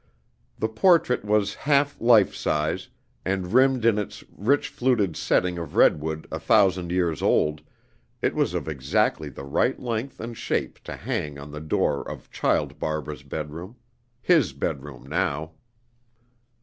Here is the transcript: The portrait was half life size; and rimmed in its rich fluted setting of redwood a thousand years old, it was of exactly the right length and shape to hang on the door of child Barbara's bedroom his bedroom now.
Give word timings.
The 0.57 0.67
portrait 0.67 1.23
was 1.23 1.53
half 1.53 2.01
life 2.01 2.33
size; 2.33 2.89
and 3.23 3.53
rimmed 3.53 3.85
in 3.85 3.99
its 3.99 4.23
rich 4.35 4.67
fluted 4.69 5.15
setting 5.15 5.59
of 5.59 5.75
redwood 5.75 6.25
a 6.31 6.39
thousand 6.39 6.91
years 6.91 7.21
old, 7.21 7.61
it 8.19 8.33
was 8.33 8.55
of 8.55 8.67
exactly 8.67 9.29
the 9.29 9.43
right 9.43 9.79
length 9.79 10.19
and 10.19 10.35
shape 10.35 10.79
to 10.85 10.95
hang 10.95 11.37
on 11.37 11.51
the 11.51 11.61
door 11.61 12.01
of 12.01 12.31
child 12.31 12.79
Barbara's 12.79 13.21
bedroom 13.21 13.75
his 14.23 14.53
bedroom 14.53 15.03
now. 15.07 15.51